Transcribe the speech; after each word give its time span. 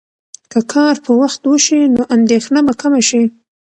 که 0.51 0.59
کار 0.73 0.95
په 1.05 1.11
وخت 1.21 1.41
وشي، 1.45 1.81
نو 1.95 2.01
اندېښنه 2.15 2.59
به 2.67 2.73
کمه 2.81 3.01
شي. 3.09 3.23